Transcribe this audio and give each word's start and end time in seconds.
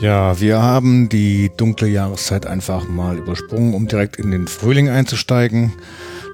Ja, 0.00 0.40
wir 0.40 0.62
haben 0.62 1.08
die 1.08 1.50
dunkle 1.56 1.88
Jahreszeit 1.88 2.46
einfach 2.46 2.88
mal 2.88 3.16
übersprungen, 3.16 3.74
um 3.74 3.86
direkt 3.88 4.16
in 4.16 4.30
den 4.30 4.48
Frühling 4.48 4.88
einzusteigen. 4.88 5.72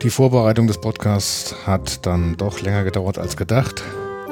Die 0.03 0.11
Vorbereitung 0.11 0.67
des 0.67 0.81
Podcasts 0.81 1.55
hat 1.67 2.07
dann 2.07 2.37
doch 2.37 2.61
länger 2.61 2.85
gedauert 2.85 3.19
als 3.19 3.37
gedacht. 3.37 3.83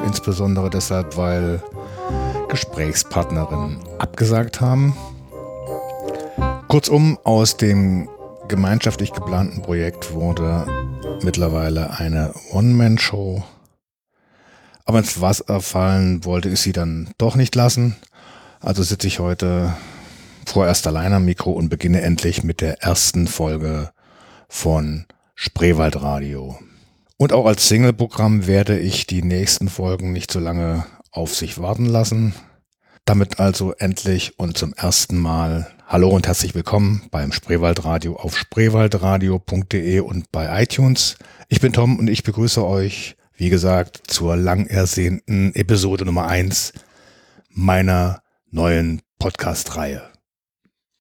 Insbesondere 0.05 0.71
deshalb, 0.71 1.17
weil 1.17 1.63
Gesprächspartnerinnen 2.53 3.79
abgesagt 3.99 4.61
haben. 4.61 4.95
Kurzum, 6.69 7.19
aus 7.25 7.57
dem 7.57 8.11
gemeinschaftlich 8.47 9.15
geplanten 9.15 9.63
Projekt 9.63 10.13
wurde 10.13 10.67
mittlerweile 11.23 11.99
eine 11.99 12.35
One-Man-Show. 12.51 13.43
Aber 14.85 14.99
ins 14.99 15.23
Wasser 15.23 15.63
fallen 15.63 16.27
wollte 16.27 16.51
ich 16.51 16.61
sie 16.61 16.75
dann 16.75 17.09
doch 17.17 17.37
nicht 17.37 17.55
lassen. 17.55 17.97
Also 18.61 18.83
sitze 18.83 19.07
ich 19.07 19.19
heute 19.19 19.75
vorerst 20.45 20.87
allein 20.87 21.15
am 21.15 21.25
Mikro 21.25 21.53
und 21.53 21.71
beginne 21.71 22.03
endlich 22.03 22.45
mit 22.45 22.61
der 22.61 22.83
ersten 22.83 23.29
Folge 23.29 23.93
von 24.51 25.07
Spreewaldradio. 25.35 26.59
Und 27.17 27.33
auch 27.33 27.47
als 27.47 27.67
Singleprogramm 27.67 28.47
werde 28.47 28.79
ich 28.79 29.07
die 29.07 29.23
nächsten 29.23 29.71
Folgen 29.71 30.13
nicht 30.13 30.31
so 30.31 30.39
lange 30.39 30.85
auf 31.13 31.35
sich 31.35 31.61
warten 31.61 31.87
lassen. 31.87 32.35
Damit 33.05 33.39
also 33.39 33.73
endlich 33.73 34.39
und 34.39 34.57
zum 34.57 34.73
ersten 34.75 35.19
Mal 35.19 35.71
Hallo 35.87 36.09
und 36.09 36.27
herzlich 36.27 36.55
willkommen 36.55 37.03
beim 37.11 37.33
Spreewaldradio 37.33 38.17
auf 38.17 38.37
spreewaldradio.de 38.37 40.01
und 40.01 40.33
bei 40.33 40.63
iTunes. 40.63 41.17
Ich 41.49 41.61
bin 41.61 41.75
Tom 41.75 41.99
und 41.99 42.09
ich 42.09 42.23
begrüße 42.23 42.65
euch, 42.65 43.17
wie 43.35 43.51
gesagt, 43.51 44.01
zur 44.07 44.37
lang 44.37 44.67
ersehnten 44.67 45.55
Episode 45.55 46.07
Nummer 46.07 46.29
eins 46.29 46.73
meiner 47.51 48.23
neuen 48.51 49.03
Podcast-Reihe. 49.19 50.03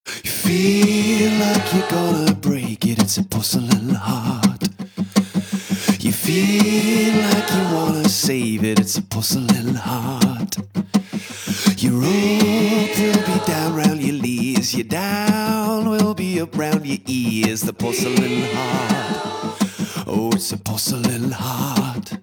Feel 0.04 1.32
like 1.40 1.74
you're 1.74 1.88
gonna 1.90 2.34
break 2.34 2.84
it, 2.86 3.02
it's 3.02 3.18
a 3.18 3.24
porcelain 3.30 3.96
heart. 3.96 4.70
You 6.00 6.12
feel 6.12 7.14
like 7.14 7.50
you 7.52 7.76
wanna 7.76 8.10
save 8.22 8.64
it, 8.64 8.80
it's 8.80 9.00
a 9.00 9.02
porcelain 9.02 9.74
heart. 9.74 10.56
Your 11.78 11.94
rope 11.94 12.98
will 13.00 13.26
be 13.26 13.46
down 13.48 13.76
round 13.76 14.00
your 14.04 14.22
knees, 14.22 14.76
your 14.76 14.84
down 14.84 15.90
will 15.90 16.14
be 16.14 16.40
up 16.40 16.56
round 16.56 16.86
your 16.86 17.00
ears, 17.08 17.62
the 17.62 17.74
porcelain 17.74 18.44
heart. 18.54 19.58
Oh, 20.06 20.30
it's 20.34 20.52
a 20.52 20.58
porcelain 20.58 21.32
heart. 21.32 22.21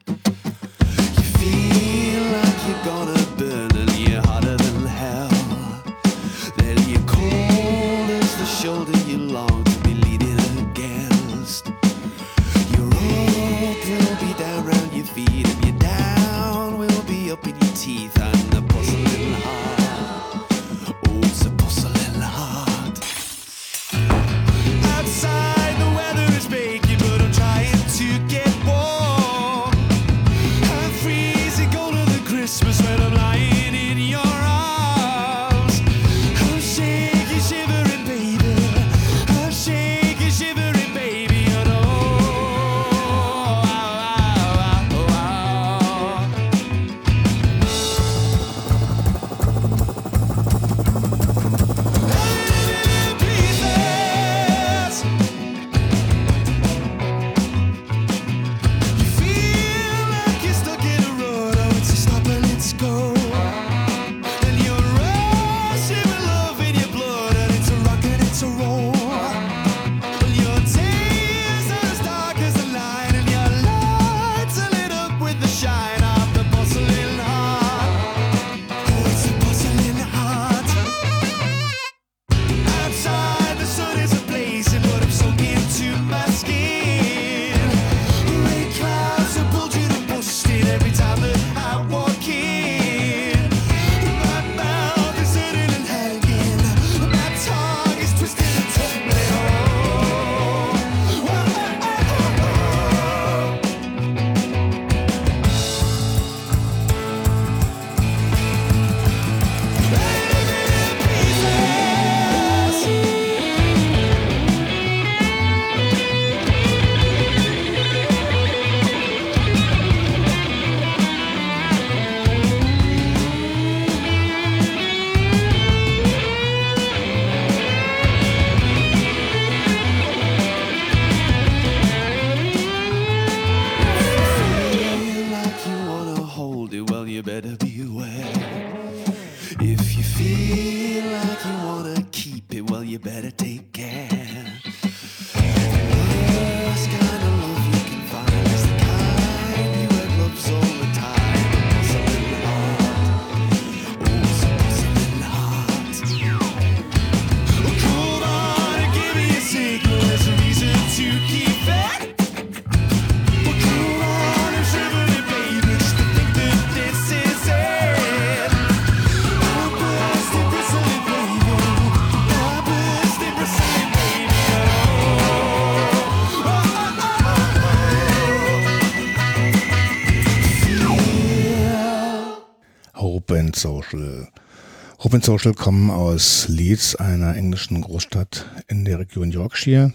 Hope 185.09 185.17
and 185.17 185.25
Social 185.25 185.55
kommen 185.55 185.89
aus 185.89 186.49
Leeds, 186.49 186.95
einer 186.95 187.35
englischen 187.35 187.81
Großstadt 187.81 188.45
in 188.69 188.85
der 188.85 188.99
Region 188.99 189.31
Yorkshire. 189.31 189.95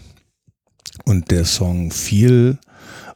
Und 1.04 1.30
der 1.30 1.44
Song 1.44 1.92
Feel 1.92 2.58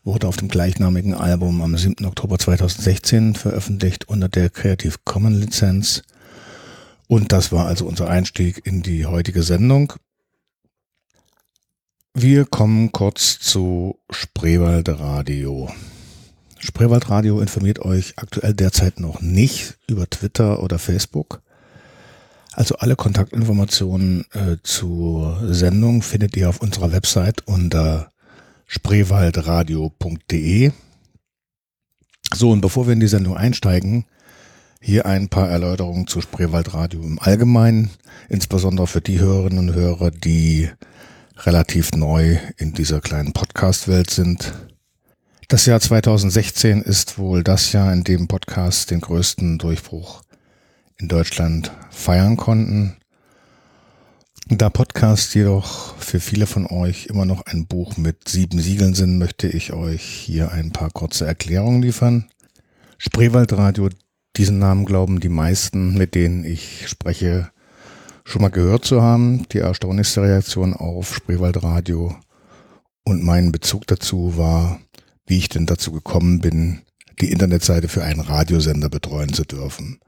wurde 0.04 0.28
auf 0.28 0.36
dem 0.36 0.46
gleichnamigen 0.46 1.12
Album 1.12 1.60
am 1.60 1.76
7. 1.76 2.06
Oktober 2.06 2.38
2016 2.38 3.34
veröffentlicht 3.34 4.08
unter 4.08 4.28
der 4.28 4.48
Creative 4.48 4.94
Commons 5.04 5.40
Lizenz 5.40 6.02
Und 7.08 7.32
das 7.32 7.50
war 7.50 7.66
also 7.66 7.84
unser 7.86 8.08
Einstieg 8.08 8.64
in 8.64 8.82
die 8.82 9.06
heutige 9.06 9.42
Sendung. 9.42 9.92
Wir 12.14 12.44
kommen 12.44 12.92
kurz 12.92 13.40
zu 13.40 13.98
Spreewald 14.08 14.88
Radio. 14.88 15.68
Spreewald 16.60 17.10
Radio 17.10 17.40
informiert 17.40 17.80
euch 17.80 18.12
aktuell 18.18 18.54
derzeit 18.54 19.00
noch 19.00 19.20
nicht 19.20 19.78
über 19.88 20.08
Twitter 20.08 20.62
oder 20.62 20.78
Facebook. 20.78 21.42
Also 22.52 22.76
alle 22.76 22.96
Kontaktinformationen 22.96 24.24
äh, 24.32 24.56
zur 24.62 25.54
Sendung 25.54 26.02
findet 26.02 26.36
ihr 26.36 26.48
auf 26.48 26.60
unserer 26.60 26.92
Website 26.92 27.46
unter 27.46 28.10
spreewaldradio.de. 28.66 30.72
So, 32.34 32.50
und 32.50 32.60
bevor 32.60 32.86
wir 32.86 32.92
in 32.92 33.00
die 33.00 33.08
Sendung 33.08 33.36
einsteigen, 33.36 34.04
hier 34.80 35.06
ein 35.06 35.28
paar 35.28 35.48
Erläuterungen 35.48 36.06
zu 36.06 36.20
Spreewaldradio 36.20 37.02
im 37.02 37.18
Allgemeinen, 37.18 37.90
insbesondere 38.28 38.86
für 38.86 39.00
die 39.00 39.18
Hörerinnen 39.18 39.70
und 39.70 39.74
Hörer, 39.74 40.10
die 40.10 40.70
relativ 41.38 41.92
neu 41.92 42.38
in 42.56 42.74
dieser 42.74 43.00
kleinen 43.00 43.32
Podcast-Welt 43.32 44.10
sind. 44.10 44.52
Das 45.48 45.66
Jahr 45.66 45.80
2016 45.80 46.82
ist 46.82 47.18
wohl 47.18 47.42
das 47.42 47.72
Jahr, 47.72 47.92
in 47.92 48.04
dem 48.04 48.28
Podcasts 48.28 48.86
den 48.86 49.00
größten 49.00 49.58
Durchbruch 49.58 50.22
in 50.98 51.08
Deutschland 51.08 51.72
feiern 51.90 52.36
konnten. 52.36 52.96
Da 54.48 54.70
Podcasts 54.70 55.34
jedoch 55.34 55.96
für 55.96 56.20
viele 56.20 56.46
von 56.46 56.66
euch 56.66 57.06
immer 57.06 57.26
noch 57.26 57.42
ein 57.46 57.66
Buch 57.66 57.96
mit 57.96 58.28
sieben 58.28 58.58
Siegeln 58.60 58.94
sind, 58.94 59.18
möchte 59.18 59.46
ich 59.46 59.72
euch 59.72 60.02
hier 60.02 60.52
ein 60.52 60.72
paar 60.72 60.90
kurze 60.90 61.26
Erklärungen 61.26 61.82
liefern. 61.82 62.28
Spreewaldradio 62.96 63.90
diesen 64.38 64.60
Namen 64.60 64.84
glauben 64.84 65.18
die 65.18 65.28
meisten, 65.28 65.94
mit 65.94 66.14
denen 66.14 66.44
ich 66.44 66.88
spreche, 66.88 67.50
schon 68.24 68.40
mal 68.40 68.50
gehört 68.50 68.84
zu 68.84 69.02
haben. 69.02 69.46
Die 69.52 69.58
erstaunlichste 69.58 70.22
Reaktion 70.22 70.74
auf 70.74 71.14
Spreewaldradio 71.14 72.14
und 73.04 73.24
mein 73.24 73.50
Bezug 73.50 73.86
dazu 73.88 74.36
war, 74.36 74.78
wie 75.26 75.38
ich 75.38 75.48
denn 75.48 75.66
dazu 75.66 75.90
gekommen 75.90 76.38
bin, 76.38 76.82
die 77.20 77.32
Internetseite 77.32 77.88
für 77.88 78.04
einen 78.04 78.20
Radiosender 78.20 78.88
betreuen 78.88 79.32
zu 79.32 79.42
dürfen. 79.42 79.98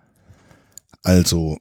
Also, 1.03 1.59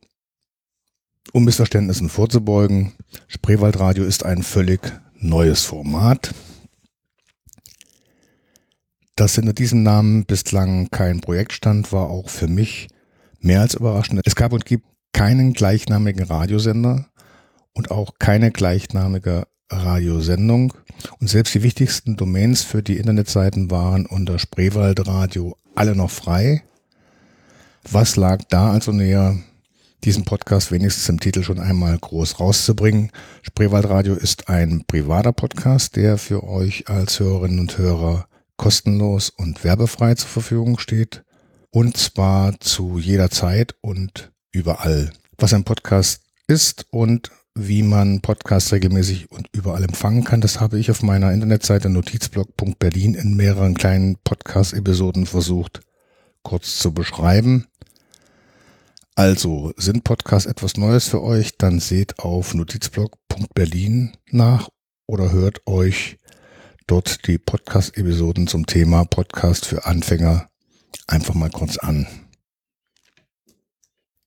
um 1.34 1.46
Missverständnissen 1.46 2.10
vorzubeugen, 2.10 2.94
Spreewaldradio 3.28 4.04
ist 4.04 4.26
ein 4.26 4.44
völlig 4.44 4.82
neues 5.16 5.64
Format. 5.64 6.34
Dass 9.16 9.36
hinter 9.36 9.54
diesem 9.54 9.84
Namen 9.84 10.26
bislang 10.26 10.90
kein 10.90 11.20
Projekt 11.20 11.54
stand, 11.54 11.92
war 11.92 12.10
auch 12.10 12.30
für 12.30 12.48
mich 12.48 12.88
mehr 13.40 13.62
als 13.62 13.74
überraschend. 13.74 14.22
Es 14.26 14.36
gab 14.36 14.54
und 14.54 14.66
gibt 14.66 14.86
keinen 15.14 15.54
gleichnamigen 15.54 16.24
Radiosender 16.24 17.10
und 17.74 17.92
auch 17.92 18.14
keine 18.20 18.52
gleichnamige 18.52 19.48
Radiosendung. 19.70 20.74
Und 21.20 21.30
selbst 21.30 21.54
die 21.54 21.64
wichtigsten 21.64 22.16
Domains 22.16 22.64
für 22.64 22.82
die 22.82 22.98
Internetseiten 22.98 23.72
waren 23.72 24.06
unter 24.06 24.40
Spreewaldradio 24.40 25.58
alle 25.76 25.96
noch 25.96 26.12
frei. 26.12 26.64
Was 27.92 28.18
lag 28.18 28.44
da 28.50 28.72
also 28.72 28.92
näher, 28.92 29.36
diesen 30.04 30.24
Podcast 30.24 30.72
wenigstens 30.72 31.10
im 31.10 31.20
Titel 31.20 31.42
schon 31.42 31.58
einmal 31.58 31.98
groß 31.98 32.40
rauszubringen? 32.40 33.12
Spreewaldradio 33.42 34.14
ist 34.14 34.48
ein 34.48 34.84
privater 34.86 35.34
Podcast, 35.34 35.96
der 35.96 36.20
für 36.20 36.44
euch 36.44 36.88
als 36.88 37.20
Hörerinnen 37.20 37.60
und 37.60 37.80
Hörer 37.80 38.28
kostenlos 38.58 39.32
und 39.32 39.64
werbefrei 39.64 40.14
zur 40.14 40.30
Verfügung 40.30 40.78
steht. 40.78 41.24
Und 41.72 41.98
zwar 41.98 42.60
zu 42.60 43.00
jeder 43.00 43.32
Zeit 43.32 43.74
und 43.82 44.32
überall. 44.52 45.12
Was 45.40 45.56
ein 45.56 45.64
Podcast 45.64 46.22
ist 46.46 46.86
und 46.92 47.32
wie 47.56 47.82
man 47.82 48.22
Podcasts 48.22 48.72
regelmäßig 48.72 49.32
und 49.32 49.48
überall 49.52 49.84
empfangen 49.84 50.24
kann, 50.24 50.42
das 50.42 50.60
habe 50.60 50.78
ich 50.78 50.92
auf 50.92 51.02
meiner 51.02 51.34
Internetseite 51.34 51.90
notizblog.berlin 51.90 53.16
in 53.16 53.36
mehreren 53.36 53.74
kleinen 53.74 54.18
Podcast-Episoden 54.24 55.26
versucht 55.26 55.82
kurz 56.44 56.80
zu 56.80 56.94
beschreiben. 56.94 57.68
Also, 59.16 59.74
sind 59.76 60.04
Podcasts 60.04 60.50
etwas 60.50 60.78
Neues 60.78 61.08
für 61.08 61.22
euch, 61.22 61.58
dann 61.58 61.80
seht 61.80 62.20
auf 62.20 62.54
notizblog.berlin 62.54 64.14
nach 64.32 64.70
oder 65.08 65.32
hört 65.32 65.68
euch 65.68 66.18
dort 66.88 67.28
die 67.28 67.38
Podcast-Episoden 67.38 68.48
zum 68.48 68.66
Thema 68.66 69.06
Podcast 69.06 69.66
für 69.66 69.86
Anfänger 69.86 70.50
einfach 71.08 71.34
mal 71.34 71.50
kurz 71.50 71.78
an. 71.78 72.08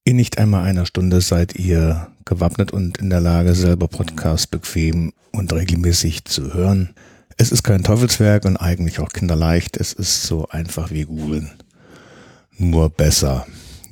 In 0.05 0.17
nicht 0.17 0.39
einmal 0.39 0.65
einer 0.65 0.85
Stunde 0.85 1.21
seid 1.21 1.55
ihr 1.55 2.09
gewappnet 2.25 2.73
und 2.73 2.99
in 2.99 3.09
der 3.09 3.21
Lage, 3.21 3.55
selber 3.55 3.89
Podcasts 3.89 4.47
bequem 4.47 5.13
und 5.31 5.53
regelmäßig 5.53 6.25
zu 6.25 6.53
hören. 6.53 6.95
Es 7.37 7.53
ist 7.53 7.63
kein 7.63 7.85
Teufelswerk 7.85 8.45
und 8.45 8.57
eigentlich 8.57 8.99
auch 8.99 9.11
kinderleicht. 9.11 9.77
Es 9.77 9.93
ist 9.93 10.25
so 10.25 10.49
einfach 10.49 10.91
wie 10.91 11.05
googeln. 11.05 11.51
Nur 12.63 12.91
besser. 12.91 13.45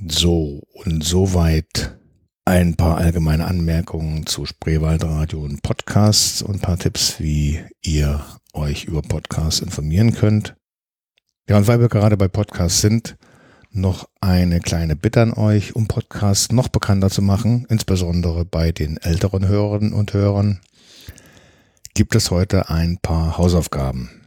So 0.07 0.63
und 0.85 1.03
soweit 1.03 1.99
ein 2.45 2.77
paar 2.77 2.99
allgemeine 2.99 3.49
Anmerkungen 3.49 4.27
zu 4.27 4.47
Spreewaldradio 4.47 5.41
und 5.41 5.61
Podcasts 5.63 6.41
und 6.41 6.55
ein 6.55 6.61
paar 6.61 6.79
Tipps, 6.79 7.19
wie 7.19 7.59
ihr 7.83 8.25
euch 8.53 8.85
über 8.85 9.03
Podcasts 9.03 9.59
informieren 9.59 10.15
könnt. 10.15 10.55
Ja, 11.49 11.57
und 11.57 11.67
weil 11.67 11.81
wir 11.81 11.89
gerade 11.89 12.17
bei 12.17 12.29
Podcasts 12.29 12.81
sind, 12.81 13.17
noch 13.73 14.09
eine 14.21 14.61
kleine 14.61 14.95
Bitte 14.95 15.23
an 15.23 15.33
euch, 15.33 15.75
um 15.75 15.89
Podcasts 15.89 16.53
noch 16.53 16.69
bekannter 16.69 17.11
zu 17.11 17.23
machen, 17.23 17.67
insbesondere 17.69 18.45
bei 18.45 18.71
den 18.71 18.99
älteren 18.99 19.49
Hörerinnen 19.49 19.93
und 19.93 20.15
Hörern, 20.15 20.61
gibt 21.95 22.15
es 22.15 22.31
heute 22.31 22.71
ein 22.71 22.99
paar 23.03 23.37
Hausaufgaben. 23.37 24.20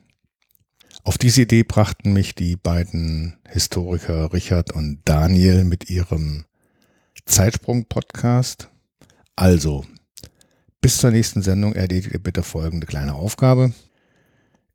Auf 1.05 1.17
diese 1.17 1.41
Idee 1.41 1.63
brachten 1.63 2.13
mich 2.13 2.33
die 2.33 2.55
beiden 2.55 3.35
Historiker 3.49 4.31
Richard 4.31 4.71
und 4.71 5.01
Daniel 5.03 5.65
mit 5.65 5.89
ihrem 5.89 6.45
Zeitsprung-Podcast. 7.25 8.69
Also, 9.35 9.83
bis 10.79 10.99
zur 10.99 11.11
nächsten 11.11 11.41
Sendung 11.41 11.73
erledigt 11.73 12.13
ihr 12.13 12.23
bitte 12.23 12.41
folgende 12.41 12.87
kleine 12.87 13.15
Aufgabe. 13.15 13.73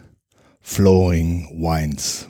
Flowing 0.61 1.49
Wines. 1.61 2.27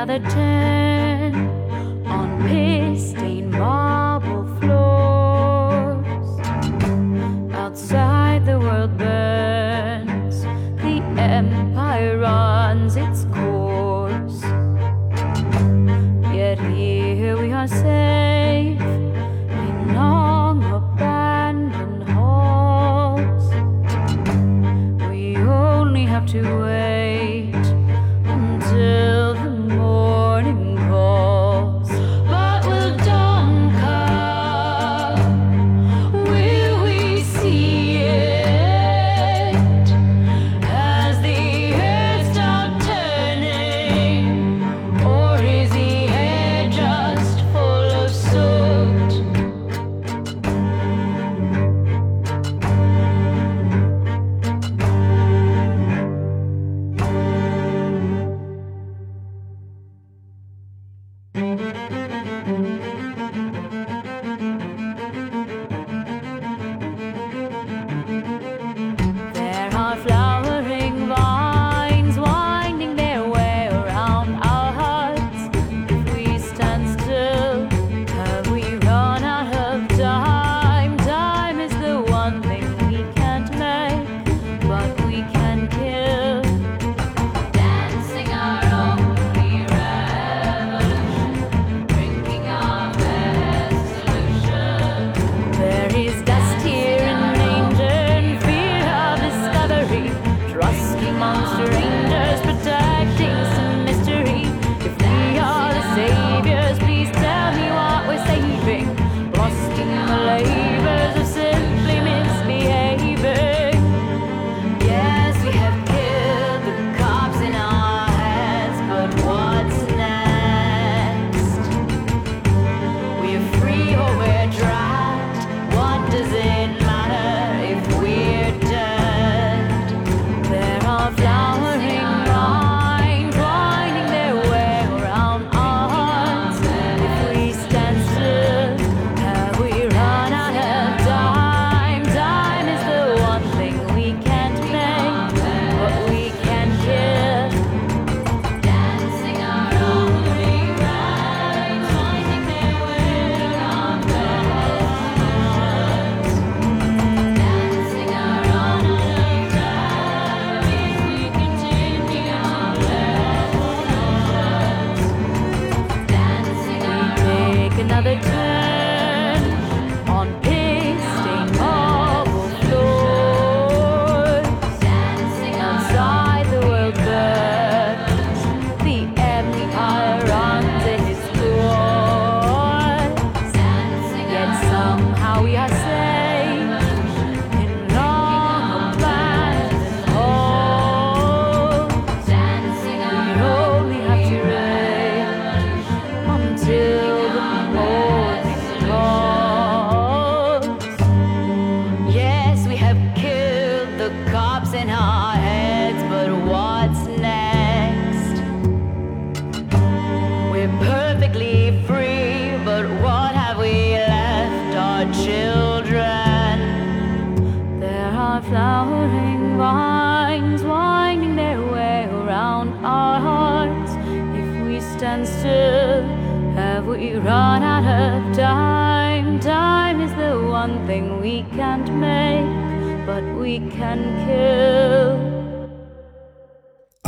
another 0.00 0.18
turn. 0.30 0.49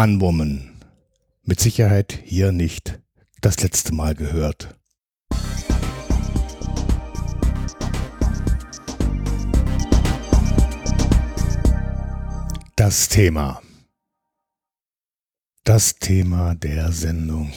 Unwoman. 0.03 0.69
Mit 1.45 1.61
Sicherheit 1.61 2.19
hier 2.25 2.51
nicht 2.51 2.99
das 3.41 3.63
letzte 3.63 3.95
Mal 3.95 4.17
gehört. 4.17 4.77
Das 12.75 13.09
Thema. 13.09 13.63
das 15.63 16.01
Thema 16.01 16.57
der 16.57 16.91
Sendung. 16.91 17.53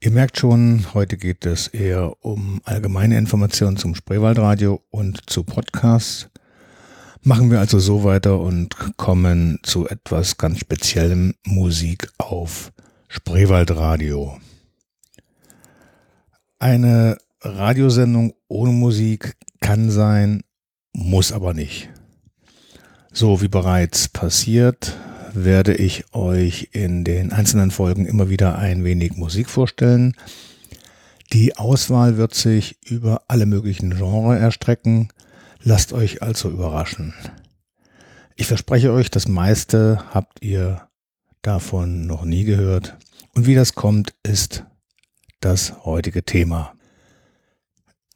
Ihr 0.00 0.10
merkt 0.10 0.38
schon, 0.38 0.92
heute 0.94 1.16
geht 1.16 1.46
es 1.46 1.68
eher 1.68 2.12
um 2.24 2.60
allgemeine 2.64 3.16
Informationen 3.16 3.76
zum 3.76 3.94
Spreewaldradio 3.94 4.82
und 4.90 5.30
zu 5.30 5.44
Podcasts. 5.44 6.28
Machen 7.22 7.50
wir 7.50 7.58
also 7.58 7.78
so 7.78 8.04
weiter 8.04 8.40
und 8.40 8.96
kommen 8.96 9.58
zu 9.62 9.88
etwas 9.88 10.38
ganz 10.38 10.58
Speziellem 10.60 11.34
Musik 11.44 12.10
auf 12.18 12.72
Spreewaldradio. 13.08 14.38
Eine 16.58 17.18
Radiosendung 17.40 18.34
ohne 18.48 18.72
Musik 18.72 19.36
kann 19.60 19.90
sein, 19.90 20.42
muss 20.92 21.32
aber 21.32 21.54
nicht. 21.54 21.90
So 23.12 23.40
wie 23.40 23.48
bereits 23.48 24.08
passiert, 24.08 24.96
werde 25.34 25.74
ich 25.74 26.14
euch 26.14 26.70
in 26.72 27.04
den 27.04 27.32
einzelnen 27.32 27.70
Folgen 27.70 28.06
immer 28.06 28.28
wieder 28.28 28.58
ein 28.58 28.84
wenig 28.84 29.16
Musik 29.16 29.50
vorstellen. 29.50 30.14
Die 31.32 31.56
Auswahl 31.56 32.16
wird 32.16 32.34
sich 32.34 32.78
über 32.84 33.22
alle 33.28 33.46
möglichen 33.46 33.96
Genres 33.96 34.40
erstrecken. 34.40 35.08
Lasst 35.68 35.92
euch 35.92 36.22
also 36.22 36.48
überraschen. 36.48 37.12
Ich 38.36 38.46
verspreche 38.46 38.90
euch, 38.90 39.10
das 39.10 39.28
meiste 39.28 40.02
habt 40.14 40.42
ihr 40.42 40.88
davon 41.42 42.06
noch 42.06 42.24
nie 42.24 42.44
gehört. 42.44 42.96
Und 43.34 43.46
wie 43.46 43.54
das 43.54 43.74
kommt, 43.74 44.14
ist 44.22 44.64
das 45.40 45.84
heutige 45.84 46.24
Thema. 46.24 46.72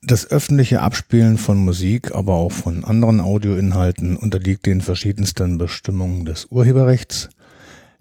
Das 0.01 0.27
öffentliche 0.31 0.81
Abspielen 0.81 1.37
von 1.37 1.59
Musik, 1.59 2.15
aber 2.15 2.37
auch 2.37 2.53
von 2.53 2.87
anderen 2.87 3.21
Audioinhalten 3.21 4.17
unterliegt 4.17 4.65
den 4.65 4.81
verschiedensten 4.81 5.59
Bestimmungen 5.59 6.25
des 6.25 6.47
Urheberrechts. 6.47 7.29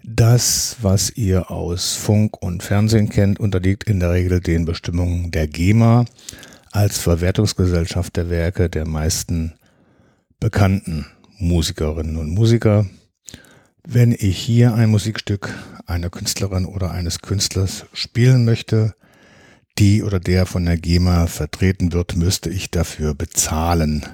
Das, 0.02 0.78
was 0.80 1.10
ihr 1.10 1.50
aus 1.50 1.92
Funk 1.92 2.42
und 2.42 2.62
Fernsehen 2.62 3.10
kennt, 3.10 3.38
unterliegt 3.38 3.84
in 3.84 4.00
der 4.00 4.12
Regel 4.12 4.40
den 4.40 4.64
Bestimmungen 4.64 5.30
der 5.30 5.46
GEMA 5.46 6.06
als 6.72 6.98
Verwertungsgesellschaft 6.98 8.16
der 8.16 8.30
Werke 8.30 8.68
der 8.68 8.88
meisten 8.88 9.52
bekannten 10.40 11.06
Musikerinnen 11.38 12.16
und 12.16 12.30
Musiker. 12.30 12.86
Wenn 13.86 14.12
ich 14.12 14.38
hier 14.38 14.74
ein 14.74 14.90
Musikstück 14.90 15.54
einer 15.86 16.08
Künstlerin 16.08 16.64
oder 16.64 16.90
eines 16.90 17.20
Künstlers 17.20 17.84
spielen 17.92 18.44
möchte, 18.44 18.94
die 19.78 20.02
oder 20.02 20.18
der 20.18 20.46
von 20.46 20.64
der 20.64 20.78
GEMA 20.78 21.26
vertreten 21.26 21.92
wird, 21.92 22.16
müsste 22.16 22.50
ich 22.50 22.70
dafür 22.70 23.14
bezahlen. 23.14 24.04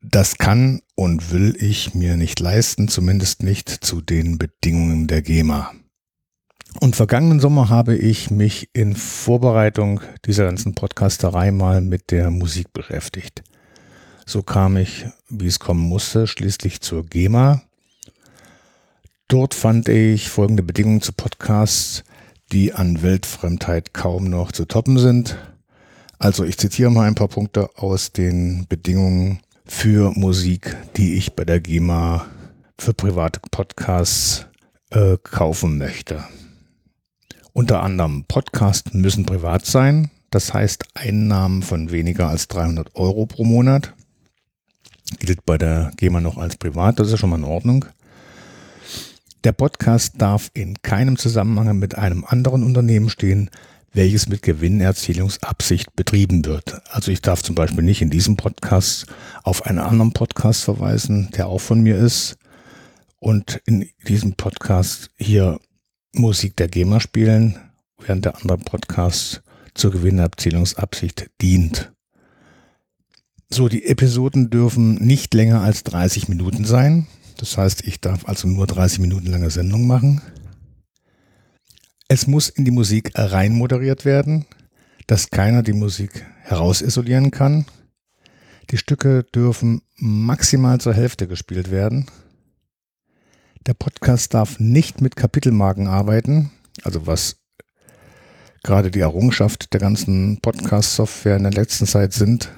Das 0.00 0.38
kann 0.38 0.80
und 0.96 1.32
will 1.32 1.56
ich 1.58 1.94
mir 1.94 2.16
nicht 2.16 2.40
leisten, 2.40 2.88
zumindest 2.88 3.42
nicht 3.42 3.68
zu 3.68 4.00
den 4.00 4.38
Bedingungen 4.38 5.06
der 5.06 5.22
GEMA. 5.22 5.72
Und 6.80 6.96
vergangenen 6.96 7.40
Sommer 7.40 7.68
habe 7.68 7.96
ich 7.96 8.30
mich 8.30 8.68
in 8.72 8.96
Vorbereitung 8.96 10.00
dieser 10.24 10.44
ganzen 10.44 10.74
Podcasterei 10.74 11.50
mal 11.50 11.80
mit 11.80 12.10
der 12.10 12.30
Musik 12.30 12.72
beschäftigt. 12.72 13.42
So 14.26 14.42
kam 14.42 14.76
ich, 14.76 15.06
wie 15.28 15.46
es 15.46 15.60
kommen 15.60 15.82
musste, 15.82 16.26
schließlich 16.26 16.80
zur 16.80 17.04
GEMA. 17.04 17.62
Dort 19.28 19.54
fand 19.54 19.88
ich 19.88 20.28
folgende 20.28 20.62
Bedingungen 20.62 21.00
zu 21.00 21.12
Podcasts, 21.12 22.04
die 22.52 22.72
an 22.74 23.02
Weltfremdheit 23.02 23.94
kaum 23.94 24.24
noch 24.24 24.52
zu 24.52 24.64
toppen 24.64 24.98
sind. 24.98 25.36
Also 26.18 26.44
ich 26.44 26.58
zitiere 26.58 26.90
mal 26.90 27.06
ein 27.06 27.14
paar 27.14 27.28
Punkte 27.28 27.70
aus 27.76 28.12
den 28.12 28.66
Bedingungen 28.68 29.40
für 29.66 30.10
Musik, 30.12 30.76
die 30.96 31.14
ich 31.14 31.34
bei 31.34 31.44
der 31.44 31.60
GEMA 31.60 32.26
für 32.78 32.94
private 32.94 33.40
Podcasts 33.50 34.46
äh, 34.90 35.16
kaufen 35.22 35.78
möchte. 35.78 36.24
Unter 37.56 37.84
anderem 37.84 38.24
Podcasts 38.26 38.94
müssen 38.94 39.26
privat 39.26 39.64
sein, 39.64 40.10
das 40.30 40.52
heißt 40.52 40.86
Einnahmen 40.94 41.62
von 41.62 41.92
weniger 41.92 42.28
als 42.28 42.48
300 42.48 42.96
Euro 42.96 43.26
pro 43.26 43.44
Monat. 43.44 43.94
Gilt 45.20 45.46
bei 45.46 45.56
der 45.56 45.92
GEMA 45.96 46.20
noch 46.20 46.36
als 46.36 46.56
privat, 46.56 46.98
das 46.98 47.12
ist 47.12 47.20
schon 47.20 47.30
mal 47.30 47.38
in 47.38 47.44
Ordnung. 47.44 47.84
Der 49.44 49.52
Podcast 49.52 50.14
darf 50.18 50.50
in 50.52 50.82
keinem 50.82 51.16
Zusammenhang 51.16 51.78
mit 51.78 51.96
einem 51.96 52.24
anderen 52.24 52.64
Unternehmen 52.64 53.08
stehen, 53.08 53.50
welches 53.92 54.28
mit 54.28 54.42
Gewinnerzielungsabsicht 54.42 55.94
betrieben 55.94 56.44
wird. 56.44 56.82
Also 56.90 57.12
ich 57.12 57.22
darf 57.22 57.44
zum 57.44 57.54
Beispiel 57.54 57.84
nicht 57.84 58.02
in 58.02 58.10
diesem 58.10 58.36
Podcast 58.36 59.06
auf 59.44 59.64
einen 59.64 59.78
anderen 59.78 60.12
Podcast 60.12 60.64
verweisen, 60.64 61.30
der 61.36 61.46
auch 61.46 61.60
von 61.60 61.82
mir 61.82 61.98
ist 61.98 62.36
und 63.20 63.62
in 63.64 63.88
diesem 64.08 64.32
Podcast 64.32 65.10
hier 65.16 65.60
Musik 66.14 66.56
der 66.56 66.68
GEMA 66.68 67.00
spielen, 67.00 67.58
während 67.98 68.24
der 68.24 68.36
andere 68.36 68.58
Podcast 68.58 69.42
zur 69.74 69.90
Gewinnerzielungsabsicht 69.90 71.30
dient. 71.42 71.92
So, 73.50 73.68
die 73.68 73.84
Episoden 73.84 74.48
dürfen 74.48 74.94
nicht 74.94 75.34
länger 75.34 75.60
als 75.60 75.82
30 75.82 76.28
Minuten 76.28 76.64
sein. 76.64 77.06
Das 77.36 77.58
heißt, 77.58 77.84
ich 77.86 78.00
darf 78.00 78.28
also 78.28 78.48
nur 78.48 78.66
30 78.66 79.00
Minuten 79.00 79.26
lange 79.26 79.50
Sendung 79.50 79.86
machen. 79.86 80.22
Es 82.06 82.26
muss 82.26 82.48
in 82.48 82.64
die 82.64 82.70
Musik 82.70 83.10
rein 83.14 83.52
moderiert 83.52 84.04
werden, 84.04 84.46
dass 85.06 85.30
keiner 85.30 85.62
die 85.62 85.72
Musik 85.72 86.24
herausisolieren 86.42 87.32
kann. 87.32 87.66
Die 88.70 88.78
Stücke 88.78 89.24
dürfen 89.24 89.82
maximal 89.96 90.80
zur 90.80 90.94
Hälfte 90.94 91.26
gespielt 91.26 91.70
werden. 91.70 92.06
Der 93.66 93.72
Podcast 93.72 94.34
darf 94.34 94.60
nicht 94.60 95.00
mit 95.00 95.16
Kapitelmarken 95.16 95.86
arbeiten, 95.86 96.50
also 96.82 97.06
was 97.06 97.36
gerade 98.62 98.90
die 98.90 99.00
Errungenschaft 99.00 99.72
der 99.72 99.80
ganzen 99.80 100.38
Podcast-Software 100.42 101.38
in 101.38 101.44
der 101.44 101.52
letzten 101.52 101.86
Zeit 101.86 102.12
sind, 102.12 102.52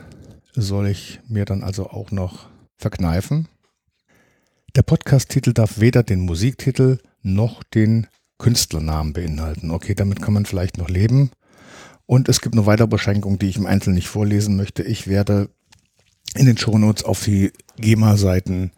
soll 0.55 0.89
ich 0.89 1.21
mir 1.29 1.45
dann 1.45 1.63
also 1.63 1.91
auch 1.91 2.11
noch 2.11 2.49
verkneifen. 2.77 3.47
Der 4.75 4.83
Podcast-Titel 4.83 5.53
darf 5.53 5.79
weder 5.79 6.03
den 6.03 6.21
Musiktitel 6.23 6.99
noch 7.23 7.63
den 7.63 8.09
Künstlernamen 8.39 9.13
beinhalten. 9.13 9.71
Okay, 9.71 9.95
damit 9.95 10.21
kann 10.21 10.35
man 10.35 10.45
vielleicht 10.45 10.77
noch 10.77 10.89
leben. 10.89 11.31
Und 12.07 12.29
es 12.29 12.41
gibt 12.41 12.57
noch 12.57 12.67
weitere 12.67 12.89
Beschränkungen, 12.89 13.39
die 13.39 13.49
ich 13.49 13.59
im 13.59 13.67
Einzelnen 13.67 13.95
nicht 13.95 14.09
vorlesen 14.09 14.57
möchte. 14.57 14.83
Ich 14.83 15.07
werde 15.07 15.51
in 16.35 16.47
den 16.47 16.59
Shownotes 16.59 17.05
auf 17.05 17.23
die 17.23 17.53
GEMA-Seiten 17.77 18.73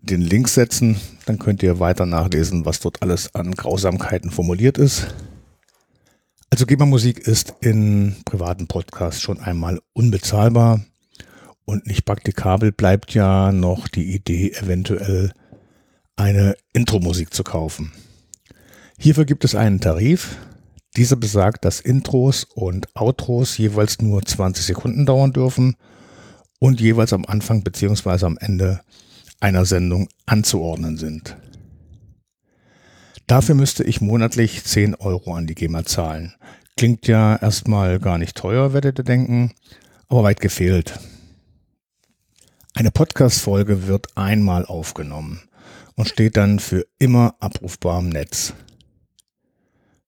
den 0.00 0.20
Link 0.20 0.48
setzen. 0.48 0.96
Dann 1.26 1.38
könnt 1.38 1.62
ihr 1.62 1.80
weiter 1.80 2.06
nachlesen, 2.06 2.64
was 2.64 2.80
dort 2.80 3.02
alles 3.02 3.34
an 3.34 3.52
Grausamkeiten 3.52 4.30
formuliert 4.30 4.78
ist. 4.78 5.14
Also 6.50 6.64
GEMA-Musik 6.64 7.18
ist 7.18 7.54
in 7.60 8.16
privaten 8.24 8.68
Podcasts 8.68 9.20
schon 9.20 9.38
einmal 9.38 9.80
unbezahlbar 9.92 10.80
und 11.66 11.86
nicht 11.86 12.06
praktikabel 12.06 12.72
bleibt 12.72 13.12
ja 13.12 13.52
noch 13.52 13.88
die 13.88 14.14
Idee, 14.14 14.52
eventuell 14.52 15.32
eine 16.16 16.56
Intro-Musik 16.72 17.34
zu 17.34 17.44
kaufen. 17.44 17.92
Hierfür 18.98 19.26
gibt 19.26 19.44
es 19.44 19.54
einen 19.54 19.80
Tarif. 19.80 20.36
Dieser 20.96 21.16
besagt, 21.16 21.64
dass 21.66 21.80
Intros 21.80 22.44
und 22.44 22.88
Outros 22.96 23.58
jeweils 23.58 24.00
nur 24.00 24.24
20 24.24 24.64
Sekunden 24.64 25.04
dauern 25.04 25.32
dürfen 25.32 25.76
und 26.58 26.80
jeweils 26.80 27.12
am 27.12 27.26
Anfang 27.26 27.62
bzw. 27.62 28.24
am 28.24 28.38
Ende 28.38 28.80
einer 29.40 29.64
Sendung 29.64 30.08
anzuordnen 30.26 30.96
sind. 30.96 31.36
Dafür 33.26 33.54
müsste 33.54 33.84
ich 33.84 34.00
monatlich 34.00 34.64
10 34.64 34.94
Euro 34.94 35.34
an 35.34 35.46
die 35.46 35.54
GEMA 35.54 35.84
zahlen. 35.84 36.34
Klingt 36.76 37.06
ja 37.06 37.36
erstmal 37.36 37.98
gar 37.98 38.18
nicht 38.18 38.36
teuer, 38.36 38.72
werdet 38.72 38.98
ihr 38.98 39.04
denken, 39.04 39.52
aber 40.08 40.22
weit 40.22 40.40
gefehlt. 40.40 40.98
Eine 42.74 42.90
Podcast-Folge 42.90 43.86
wird 43.86 44.16
einmal 44.16 44.64
aufgenommen 44.64 45.42
und 45.96 46.08
steht 46.08 46.36
dann 46.36 46.58
für 46.58 46.86
immer 46.98 47.34
abrufbar 47.40 47.98
im 47.98 48.08
Netz. 48.08 48.54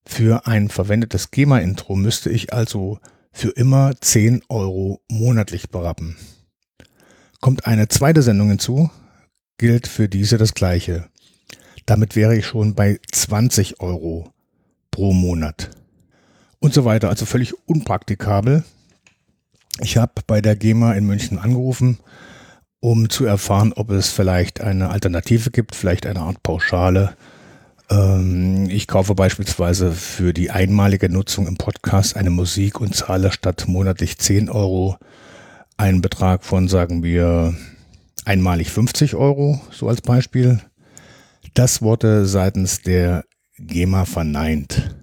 Für 0.06 0.46
ein 0.46 0.68
verwendetes 0.68 1.30
GEMA-Intro 1.30 1.96
müsste 1.96 2.30
ich 2.30 2.52
also 2.52 3.00
für 3.32 3.50
immer 3.50 3.92
10 4.00 4.42
Euro 4.48 5.02
monatlich 5.08 5.70
berappen. 5.70 6.16
Kommt 7.40 7.66
eine 7.66 7.88
zweite 7.88 8.22
Sendung 8.22 8.48
hinzu, 8.48 8.90
gilt 9.60 9.86
für 9.86 10.08
diese 10.08 10.38
das 10.38 10.54
gleiche. 10.54 11.06
Damit 11.86 12.16
wäre 12.16 12.36
ich 12.36 12.46
schon 12.46 12.74
bei 12.74 12.98
20 13.12 13.80
Euro 13.80 14.32
pro 14.90 15.12
Monat. 15.12 15.70
Und 16.58 16.74
so 16.74 16.84
weiter. 16.84 17.08
Also 17.08 17.26
völlig 17.26 17.54
unpraktikabel. 17.68 18.64
Ich 19.80 19.96
habe 19.96 20.22
bei 20.26 20.40
der 20.40 20.56
GEMA 20.56 20.94
in 20.94 21.06
München 21.06 21.38
angerufen 21.38 21.98
um 22.80 23.10
zu 23.10 23.26
erfahren, 23.26 23.72
ob 23.74 23.90
es 23.90 24.08
vielleicht 24.08 24.60
eine 24.62 24.90
Alternative 24.90 25.50
gibt, 25.50 25.74
vielleicht 25.74 26.06
eine 26.06 26.20
Art 26.20 26.42
Pauschale. 26.42 27.14
Ähm, 27.90 28.68
ich 28.70 28.86
kaufe 28.88 29.14
beispielsweise 29.14 29.92
für 29.92 30.32
die 30.32 30.50
einmalige 30.50 31.10
Nutzung 31.10 31.46
im 31.46 31.56
Podcast 31.56 32.16
eine 32.16 32.30
Musik 32.30 32.80
und 32.80 32.94
zahle 32.94 33.32
statt 33.32 33.64
monatlich 33.68 34.18
10 34.18 34.48
Euro 34.48 34.96
einen 35.76 36.00
Betrag 36.00 36.44
von, 36.44 36.68
sagen 36.68 37.02
wir, 37.02 37.54
einmalig 38.24 38.70
50 38.70 39.14
Euro, 39.14 39.60
so 39.70 39.88
als 39.88 40.00
Beispiel. 40.00 40.60
Das 41.54 41.82
wurde 41.82 42.26
seitens 42.26 42.82
der 42.82 43.24
GEMA 43.58 44.04
verneint. 44.04 44.94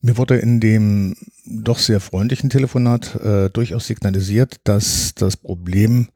Mir 0.00 0.16
wurde 0.18 0.36
in 0.36 0.60
dem 0.60 1.16
doch 1.46 1.78
sehr 1.78 2.00
freundlichen 2.00 2.50
Telefonat 2.50 3.14
äh, 3.16 3.50
durchaus 3.50 3.86
signalisiert, 3.86 4.56
dass 4.64 5.14
das 5.14 5.36
Problem 5.36 6.08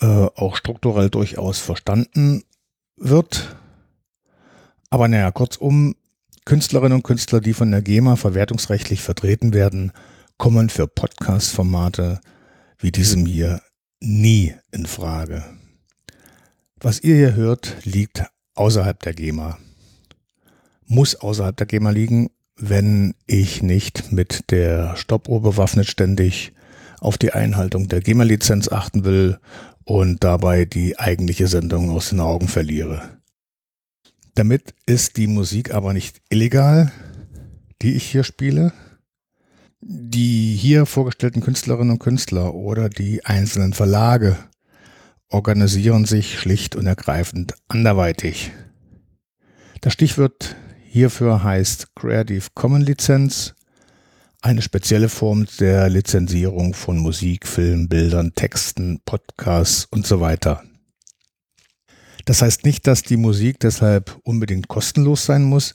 äh, 0.00 0.06
auch 0.06 0.56
strukturell 0.56 1.10
durchaus 1.10 1.58
verstanden 1.58 2.44
wird. 2.96 3.56
Aber 4.88 5.08
naja, 5.08 5.30
kurzum, 5.30 5.94
Künstlerinnen 6.44 6.94
und 6.94 7.02
Künstler, 7.02 7.40
die 7.40 7.54
von 7.54 7.70
der 7.70 7.82
GEMA 7.82 8.16
verwertungsrechtlich 8.16 9.02
vertreten 9.02 9.52
werden, 9.52 9.92
kommen 10.36 10.70
für 10.70 10.86
Podcast-Formate 10.86 12.20
wie 12.78 12.90
diesem 12.90 13.26
hier 13.26 13.60
nie 14.00 14.54
in 14.72 14.86
Frage. 14.86 15.44
Was 16.80 17.00
ihr 17.00 17.16
hier 17.16 17.34
hört, 17.34 17.76
liegt 17.84 18.24
außerhalb 18.54 19.00
der 19.02 19.14
GEMA. 19.14 19.58
Muss 20.86 21.14
außerhalb 21.14 21.56
der 21.56 21.66
GEMA 21.66 21.90
liegen, 21.90 22.30
wenn 22.56 23.14
ich 23.26 23.62
nicht 23.62 24.12
mit 24.12 24.50
der 24.50 24.96
Stoppuhr 24.96 25.42
bewaffnet 25.42 25.86
ständig 25.86 26.52
auf 27.00 27.16
die 27.16 27.32
Einhaltung 27.32 27.88
der 27.88 28.00
GEMA-Lizenz 28.00 28.68
achten 28.68 29.04
will 29.04 29.38
und 29.84 30.22
dabei 30.22 30.64
die 30.64 30.98
eigentliche 30.98 31.46
Sendung 31.46 31.90
aus 31.90 32.10
den 32.10 32.20
Augen 32.20 32.48
verliere. 32.48 33.02
Damit 34.34 34.74
ist 34.86 35.16
die 35.16 35.26
Musik 35.26 35.74
aber 35.74 35.92
nicht 35.92 36.20
illegal, 36.28 36.92
die 37.82 37.94
ich 37.94 38.04
hier 38.04 38.24
spiele. 38.24 38.72
Die 39.82 40.56
hier 40.56 40.84
vorgestellten 40.84 41.40
Künstlerinnen 41.40 41.92
und 41.92 42.00
Künstler 42.00 42.54
oder 42.54 42.90
die 42.90 43.24
einzelnen 43.24 43.72
Verlage 43.72 44.36
organisieren 45.30 46.04
sich 46.04 46.38
schlicht 46.38 46.76
und 46.76 46.86
ergreifend 46.86 47.54
anderweitig. 47.66 48.52
Das 49.80 49.94
Stichwort 49.94 50.54
hierfür 50.84 51.42
heißt 51.42 51.94
Creative 51.94 52.44
Commons 52.54 52.86
Lizenz, 52.86 53.54
eine 54.42 54.60
spezielle 54.60 55.08
Form 55.08 55.46
der 55.58 55.88
Lizenzierung 55.88 56.74
von 56.74 56.98
Musik, 56.98 57.46
Film, 57.46 57.88
Bildern, 57.88 58.34
Texten, 58.34 59.00
Podcasts 59.06 59.86
und 59.90 60.06
so 60.06 60.20
weiter. 60.20 60.62
Das 62.26 62.42
heißt 62.42 62.66
nicht, 62.66 62.86
dass 62.86 63.02
die 63.02 63.16
Musik 63.16 63.60
deshalb 63.60 64.18
unbedingt 64.24 64.68
kostenlos 64.68 65.24
sein 65.24 65.44
muss, 65.44 65.74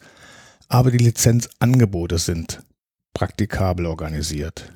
aber 0.67 0.91
die 0.91 0.99
Lizenzangebote 0.99 2.19
sind 2.19 2.61
praktikabel 3.15 3.87
organisiert. 3.87 4.71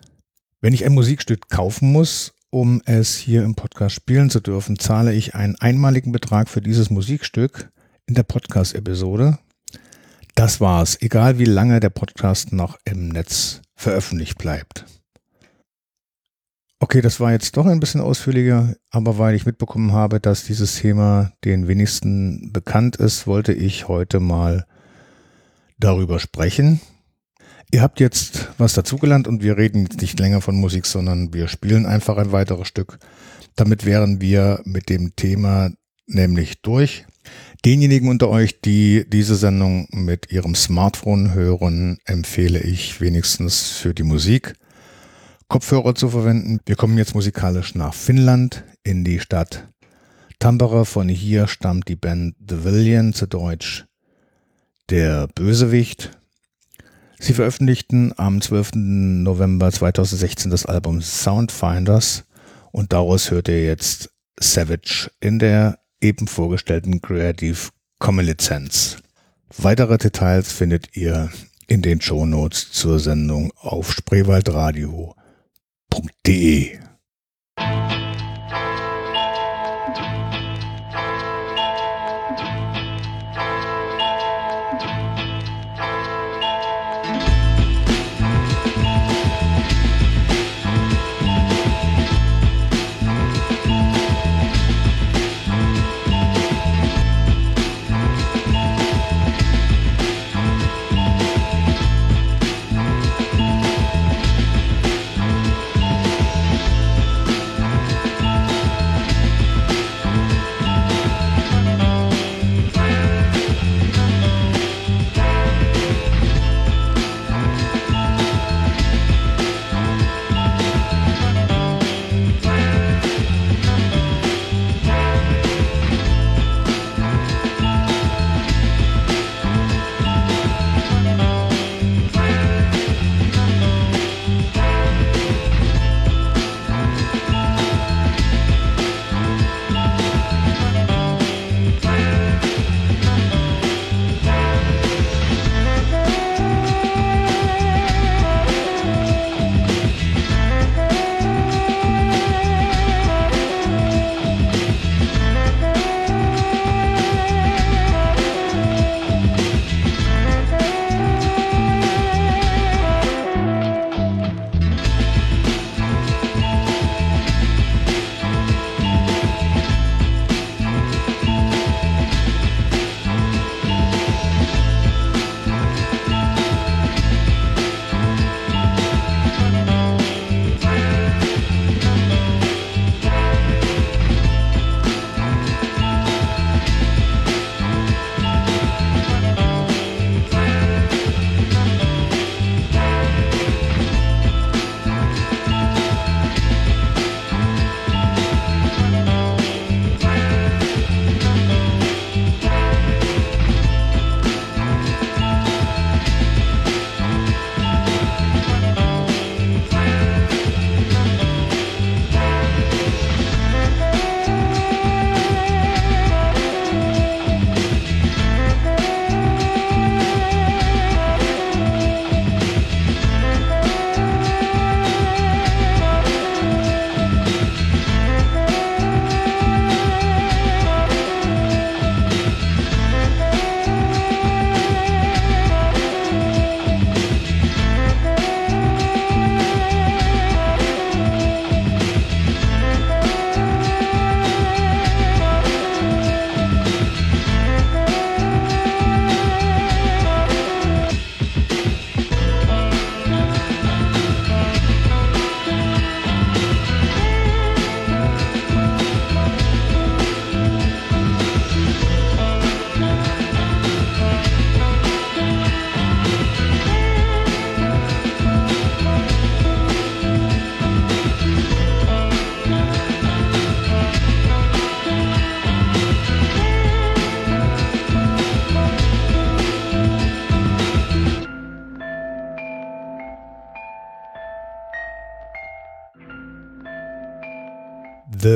Wenn 0.62 0.74
ich 0.74 0.86
ein 0.86 0.94
Musikstück 0.94 1.50
kaufen 1.50 1.92
muss, 1.92 2.34
um 2.50 2.82
es 2.86 3.16
hier 3.16 3.44
im 3.44 3.54
Podcast 3.54 3.96
spielen 3.96 4.32
zu 4.32 4.40
dürfen, 4.40 4.80
zahle 4.80 5.14
ich 5.14 5.36
einen 5.36 5.56
einmaligen 5.58 6.12
Betrag 6.12 6.50
für 6.50 6.62
dieses 6.62 6.90
Musikstück 6.90 7.70
in 8.08 8.16
der 8.16 8.24
Podcast-Episode. 8.24 9.38
Das 10.34 10.60
war's, 10.60 10.98
egal 11.02 11.38
wie 11.38 11.46
lange 11.46 11.80
der 11.80 11.92
Podcast 11.92 12.52
noch 12.52 12.78
im 12.86 13.10
Netz 13.10 13.62
veröffentlicht 13.76 14.38
bleibt. 14.38 14.86
Okay, 16.80 17.02
das 17.02 17.20
war 17.20 17.34
jetzt 17.34 17.58
doch 17.58 17.66
ein 17.66 17.82
bisschen 17.82 18.00
ausführlicher, 18.00 18.74
aber 18.90 19.18
weil 19.18 19.36
ich 19.36 19.46
mitbekommen 19.46 19.92
habe, 19.92 20.22
dass 20.22 20.46
dieses 20.46 20.78
Thema 20.78 21.34
den 21.44 21.68
wenigsten 21.68 22.54
bekannt 22.54 22.96
ist, 22.96 23.28
wollte 23.28 23.52
ich 23.52 23.90
heute 23.90 24.22
mal 24.22 24.66
darüber 25.78 26.20
sprechen. 26.20 26.80
Ihr 27.72 27.82
habt 27.84 28.00
jetzt 28.00 28.50
was 28.58 28.74
dazugelernt 28.74 29.28
und 29.28 29.44
wir 29.44 29.58
reden 29.58 29.84
jetzt 29.84 30.02
nicht 30.02 30.20
länger 30.20 30.42
von 30.42 30.56
Musik, 30.56 30.88
sondern 30.88 31.34
wir 31.34 31.48
spielen 31.48 31.86
einfach 31.86 32.18
ein 32.18 32.32
weiteres 32.32 32.68
Stück. 32.68 32.98
Damit 33.56 33.86
wären 33.86 34.22
wir 34.22 34.62
mit 34.64 34.90
dem 34.90 35.16
Thema 35.16 35.70
nämlich 36.08 36.62
durch. 36.62 37.06
Denjenigen 37.66 38.10
unter 38.10 38.30
euch, 38.30 38.62
die 38.62 39.06
diese 39.08 39.36
Sendung 39.36 39.88
mit 39.92 40.32
ihrem 40.32 40.56
Smartphone 40.56 41.34
hören, 41.34 42.00
empfehle 42.06 42.60
ich 42.60 43.02
wenigstens 43.02 43.70
für 43.70 43.94
die 43.94 44.04
Musik 44.04 44.56
Kopfhörer 45.48 45.96
zu 45.96 46.10
verwenden. 46.10 46.60
Wir 46.66 46.76
kommen 46.76 46.98
jetzt 46.98 47.16
musikalisch 47.16 47.76
nach 47.76 47.94
Finnland 47.94 48.64
in 48.84 49.04
die 49.04 49.20
Stadt 49.20 49.68
Tampere. 50.40 50.86
Von 50.86 51.10
hier 51.10 51.48
stammt 51.48 51.88
die 51.88 51.96
Band 51.96 52.36
The 52.48 52.64
Villain 52.64 53.14
zu 53.14 53.28
Deutsch 53.28 53.86
Der 54.90 55.28
Bösewicht. 55.28 56.19
Sie 57.22 57.34
veröffentlichten 57.34 58.14
am 58.18 58.42
12. 58.42 58.72
November 58.76 59.72
2016 59.72 60.50
das 60.50 60.66
Album 60.66 61.02
Soundfinders 61.02 62.24
und 62.72 62.94
daraus 62.94 63.30
hört 63.30 63.50
ihr 63.50 63.66
jetzt 63.66 64.10
Savage 64.40 65.12
in 65.20 65.38
der 65.38 65.80
eben 66.00 66.28
vorgestellten 66.28 67.02
Creative 67.02 67.58
Commons 68.00 68.30
Lizenz. 68.30 68.98
Weitere 69.58 69.98
Details 69.98 70.54
findet 70.54 70.96
ihr 70.96 71.30
in 71.68 71.82
den 71.82 72.00
Show 72.00 72.26
Notes 72.26 72.72
zur 72.72 73.00
Sendung 73.00 73.52
auf 73.58 73.92
spreewaldradio.de. 73.92 76.80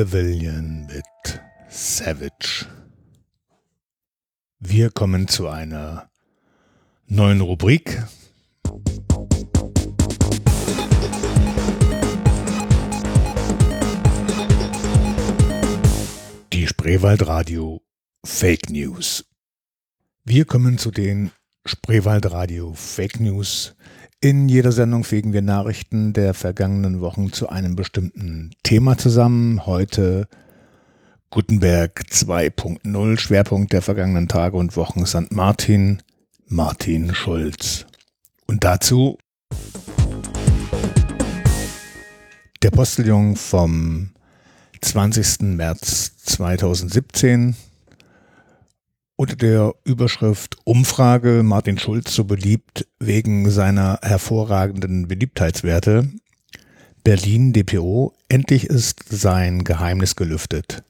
Villain 0.02 0.86
mit 0.86 1.40
Savage. 1.68 2.66
Wir 4.58 4.90
kommen 4.90 5.28
zu 5.28 5.46
einer 5.48 6.10
neuen 7.06 7.40
Rubrik. 7.40 8.02
Die 16.52 16.66
Spreewaldradio 16.66 17.80
Fake 18.24 18.70
News. 18.70 19.24
Wir 20.24 20.44
kommen 20.44 20.76
zu 20.76 20.90
den 20.90 21.30
Spreewaldradio 21.64 22.74
Fake 22.74 23.20
News. 23.20 23.76
In 24.24 24.48
jeder 24.48 24.72
Sendung 24.72 25.04
fegen 25.04 25.34
wir 25.34 25.42
Nachrichten 25.42 26.14
der 26.14 26.32
vergangenen 26.32 27.02
Wochen 27.02 27.30
zu 27.30 27.50
einem 27.50 27.76
bestimmten 27.76 28.52
Thema 28.62 28.96
zusammen. 28.96 29.66
Heute 29.66 30.28
Gutenberg 31.28 32.04
2.0, 32.10 33.18
Schwerpunkt 33.18 33.74
der 33.74 33.82
vergangenen 33.82 34.26
Tage 34.26 34.56
und 34.56 34.78
Wochen 34.78 35.04
St. 35.04 35.30
Martin, 35.30 36.00
Martin 36.46 37.14
Schulz. 37.14 37.84
Und 38.46 38.64
dazu 38.64 39.18
der 42.62 42.70
Postillon 42.70 43.36
vom 43.36 44.08
20. 44.80 45.40
März 45.54 46.16
2017 46.24 47.56
unter 49.16 49.36
der 49.36 49.74
Überschrift 49.84 50.56
Umfrage 50.64 51.42
Martin 51.44 51.78
Schulz 51.78 52.14
so 52.14 52.24
beliebt 52.24 52.86
wegen 52.98 53.48
seiner 53.50 54.00
hervorragenden 54.02 55.08
Beliebtheitswerte. 55.08 56.10
Berlin 57.04 57.52
DPO, 57.52 58.14
endlich 58.28 58.64
ist 58.64 59.04
sein 59.08 59.62
Geheimnis 59.62 60.16
gelüftet. 60.16 60.82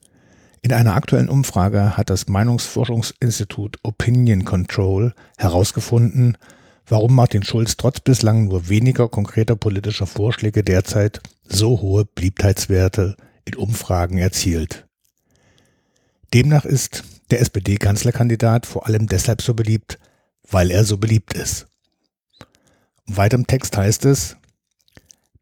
In 0.61 0.73
einer 0.73 0.95
aktuellen 0.95 1.29
Umfrage 1.29 1.95
hat 1.95 2.09
das 2.09 2.27
Meinungsforschungsinstitut 2.27 3.77
Opinion 3.83 4.45
Control 4.45 5.13
herausgefunden, 5.37 6.37
warum 6.87 7.13
Martin 7.13 7.43
Schulz 7.43 7.77
trotz 7.77 7.99
bislang 7.99 8.47
nur 8.47 8.69
weniger 8.69 9.07
konkreter 9.07 9.55
politischer 9.55 10.07
Vorschläge 10.07 10.63
derzeit 10.63 11.21
so 11.43 11.81
hohe 11.81 12.05
Beliebtheitswerte 12.05 13.15
in 13.43 13.55
Umfragen 13.55 14.17
erzielt. 14.17 14.87
Demnach 16.33 16.65
ist 16.65 17.03
der 17.35 17.41
SPD-Kanzlerkandidat 17.41 18.65
vor 18.65 18.87
allem 18.87 19.07
deshalb 19.07 19.41
so 19.41 19.53
beliebt, 19.53 19.99
weil 20.49 20.71
er 20.71 20.85
so 20.85 20.97
beliebt 20.97 21.33
ist. 21.33 21.67
Weiter 23.05 23.35
im 23.35 23.45
Text 23.45 23.75
heißt 23.75 24.05
es, 24.05 24.37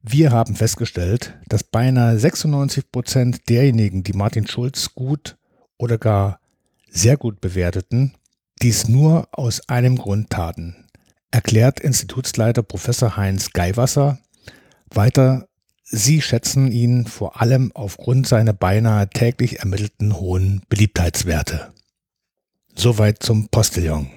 wir 0.02 0.32
haben 0.32 0.56
festgestellt, 0.56 1.38
dass 1.48 1.64
beinahe 1.64 2.18
96 2.18 2.92
Prozent 2.92 3.48
derjenigen, 3.48 4.02
die 4.02 4.14
Martin 4.14 4.48
Schulz 4.48 4.96
gut 4.96 5.38
oder 5.78 6.00
gar 6.00 6.40
sehr 6.90 7.16
gut 7.16 7.42
bewerteten, 7.42 8.16
dies 8.64 8.88
nur 8.88 9.28
aus 9.32 9.70
einem 9.70 9.98
Grund 9.98 10.32
taten, 10.32 10.88
erklärt 11.30 11.80
Institutsleiter 11.80 12.64
Professor 12.64 13.18
Heinz 13.18 13.52
Geiwasser. 13.54 14.18
Weiter 14.90 15.48
Sie 15.84 16.24
schätzen 16.24 16.72
ihn 16.72 17.06
vor 17.06 17.40
allem 17.40 17.72
aufgrund 17.76 18.28
seiner 18.28 18.54
beinahe 18.54 19.08
täglich 19.10 19.60
ermittelten 19.60 20.20
hohen 20.20 20.64
Beliebtheitswerte. 20.68 21.72
Soweit 22.76 23.22
zum 23.24 23.48
Postillon. 23.50 24.10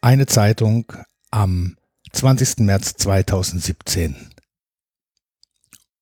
Eine 0.00 0.26
Zeitung 0.26 0.92
am 1.30 1.76
20. 2.12 2.58
März 2.58 2.94
2017. 2.94 4.14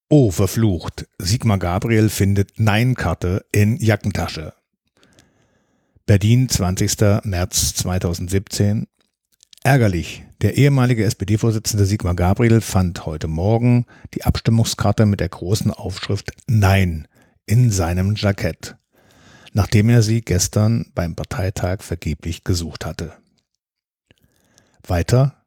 Oh, 0.09 0.29
verflucht. 0.29 1.07
Sigmar 1.17 1.57
Gabriel 1.57 2.09
findet 2.09 2.59
Nein-Karte 2.59 3.45
in 3.51 3.77
Jackentasche. 3.77 4.53
Berlin, 6.05 6.47
20. 6.47 7.23
März 7.23 7.73
2017. 7.75 8.87
Ärgerlich. 9.63 10.23
Der 10.41 10.57
ehemalige 10.57 11.05
SPD-Vorsitzende 11.05 11.85
Sigmar 11.85 12.13
Gabriel 12.13 12.61
fand 12.61 13.07
heute 13.07 13.27
Morgen 13.27 13.85
die 14.13 14.23
Abstimmungskarte 14.23 15.07
mit 15.07 15.21
der 15.21 15.29
großen 15.29 15.71
Aufschrift 15.71 16.33
Nein 16.45 17.07
in 17.47 17.71
seinem 17.71 18.13
Jackett, 18.15 18.75
nachdem 19.55 19.87
er 19.87 20.03
sie 20.03 20.21
gestern 20.21 20.91
beim 20.95 21.15
Parteitag 21.15 21.81
vergeblich 21.81 22.43
gesucht 22.43 22.85
hatte. 22.85 23.13
Weiter. 24.85 25.45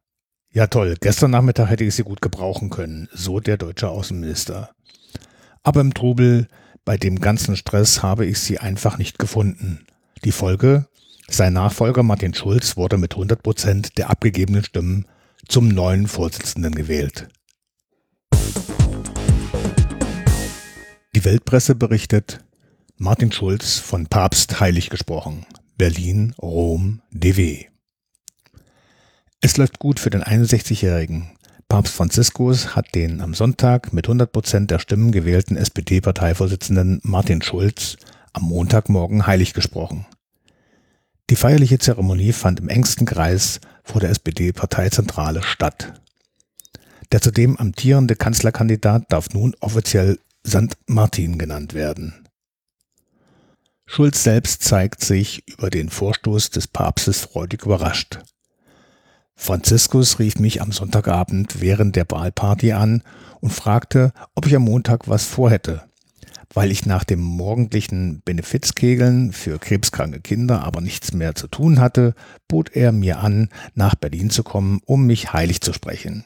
Ja 0.51 0.65
toll, 0.65 0.97
gestern 0.99 1.29
Nachmittag 1.29 1.69
hätte 1.69 1.83
ich 1.83 1.93
sie 1.93 2.03
gut 2.03 2.19
gebrauchen 2.19 2.71
können, 2.71 3.07
so 3.13 3.39
der 3.39 3.57
deutsche 3.57 3.87
Außenminister. 3.87 4.71
Aber 5.61 5.81
im 5.81 5.93
Trubel, 5.93 6.47
bei 6.85 6.97
dem 6.97 7.19
ganzen 7.19 7.55
Stress 7.55 8.01
habe 8.01 8.25
ich 8.25 8.39
sie 8.39 8.57
einfach 8.57 8.97
nicht 8.97 9.19
gefunden. 9.19 9.85
Die 10.23 10.31
Folge, 10.31 10.87
sein 11.29 11.53
Nachfolger 11.53 12.01
Martin 12.01 12.33
Schulz 12.33 12.77
wurde 12.77 12.97
mit 12.97 13.13
100 13.13 13.43
Prozent 13.43 13.99
der 13.99 14.09
abgegebenen 14.09 14.63
Stimmen 14.63 15.05
zum 15.47 15.67
neuen 15.67 16.07
Vorsitzenden 16.07 16.73
gewählt. 16.73 17.27
Die 21.13 21.23
Weltpresse 21.23 21.75
berichtet, 21.75 22.43
Martin 23.01 23.31
Schulz 23.31 23.77
von 23.77 24.07
Papst 24.07 24.59
heilig 24.59 24.89
gesprochen. 24.89 25.45
Berlin, 25.77 26.35
Rom, 26.37 27.01
DW. 27.11 27.67
Es 29.39 29.55
läuft 29.55 29.79
gut 29.79 30.01
für 30.01 30.09
den 30.09 30.21
61-Jährigen. 30.21 31.31
Papst 31.69 31.93
Franziskus 31.93 32.75
hat 32.75 32.93
den 32.95 33.21
am 33.21 33.33
Sonntag 33.33 33.93
mit 33.93 34.07
100 34.07 34.29
Prozent 34.33 34.69
der 34.69 34.79
Stimmen 34.79 35.13
gewählten 35.13 35.55
SPD-Parteivorsitzenden 35.55 36.99
Martin 37.03 37.41
Schulz 37.41 37.95
am 38.33 38.43
Montagmorgen 38.43 39.25
heilig 39.25 39.53
gesprochen. 39.53 40.05
Die 41.29 41.37
feierliche 41.37 41.79
Zeremonie 41.79 42.33
fand 42.33 42.59
im 42.59 42.67
engsten 42.67 43.05
Kreis 43.05 43.61
vor 43.81 44.01
der 44.01 44.09
SPD-Parteizentrale 44.09 45.41
statt. 45.41 45.93
Der 47.13 47.21
zudem 47.21 47.55
amtierende 47.55 48.17
Kanzlerkandidat 48.17 49.05
darf 49.07 49.29
nun 49.29 49.55
offiziell 49.61 50.19
St. 50.45 50.75
Martin 50.85 51.37
genannt 51.37 51.73
werden. 51.73 52.25
Schulz 53.91 54.23
selbst 54.23 54.63
zeigt 54.63 55.03
sich 55.03 55.47
über 55.47 55.71
den 55.71 55.89
Vorstoß 55.89 56.51
des 56.51 56.67
Papstes 56.67 57.21
freudig 57.21 57.65
überrascht. 57.65 58.19
Franziskus 59.35 60.19
rief 60.19 60.37
mich 60.37 60.61
am 60.61 60.71
Sonntagabend 60.71 61.59
während 61.59 61.95
der 61.95 62.05
Wahlparty 62.07 62.73
an 62.73 63.01
und 63.41 63.51
fragte, 63.51 64.13
ob 64.35 64.45
ich 64.45 64.55
am 64.55 64.63
Montag 64.63 65.07
was 65.07 65.25
vorhätte 65.25 65.89
weil 66.53 66.71
ich 66.71 66.85
nach 66.85 67.03
dem 67.03 67.19
morgendlichen 67.19 68.21
Benefizkegeln 68.25 69.33
für 69.33 69.59
krebskranke 69.59 70.19
Kinder 70.19 70.63
aber 70.63 70.81
nichts 70.81 71.13
mehr 71.13 71.35
zu 71.35 71.47
tun 71.47 71.79
hatte, 71.79 72.15
bot 72.47 72.75
er 72.75 72.91
mir 72.91 73.19
an, 73.19 73.49
nach 73.75 73.95
Berlin 73.95 74.29
zu 74.29 74.43
kommen, 74.43 74.81
um 74.85 75.05
mich 75.05 75.31
heilig 75.31 75.61
zu 75.61 75.73
sprechen. 75.73 76.25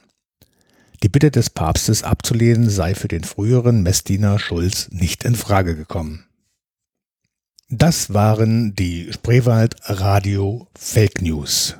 Die 1.04 1.10
Bitte 1.10 1.32
des 1.32 1.50
Papstes 1.50 2.04
abzulehnen 2.04 2.70
sei 2.70 2.96
für 2.96 3.10
den 3.10 3.26
früheren 3.26 3.84
Messdiener 3.84 4.40
Schulz 4.40 4.88
nicht 4.92 5.26
in 5.26 5.36
Frage 5.36 5.76
gekommen. 5.76 6.26
Das 7.76 8.14
waren 8.14 8.76
die 8.76 9.12
Spreewald 9.12 9.76
Radio 9.86 10.68
Fake 10.78 11.24
News. 11.24 11.76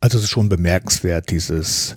Also 0.00 0.18
es 0.18 0.24
ist 0.24 0.30
schon 0.30 0.50
bemerkenswert, 0.50 1.30
dieses 1.30 1.96